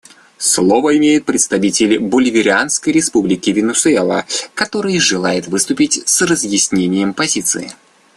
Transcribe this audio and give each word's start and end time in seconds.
Слово 0.39 0.97
имеет 0.97 1.25
представитель 1.25 1.99
Боливарианской 1.99 2.91
Республики 2.91 3.51
Венесуэла, 3.51 4.25
который 4.55 4.97
желает 4.97 5.45
выступить 5.47 6.01
с 6.09 6.23
разъяснением 6.23 7.13
позиции. 7.13 7.71